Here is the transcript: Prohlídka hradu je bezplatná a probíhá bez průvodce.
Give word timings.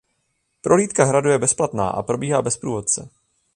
Prohlídka 0.61 1.03
hradu 1.05 1.29
je 1.29 1.37
bezplatná 1.37 1.89
a 1.89 2.03
probíhá 2.03 2.41
bez 2.41 2.57
průvodce. 2.57 3.09